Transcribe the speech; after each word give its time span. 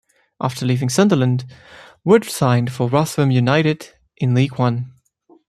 After 0.39 0.65
leaving 0.65 0.89
Sunderland, 0.89 1.45
Woods 2.03 2.33
signed 2.33 2.71
for 2.71 2.89
Rotherham 2.89 3.29
United 3.29 3.89
in 4.17 4.33
League 4.33 4.57
One. 4.57 4.93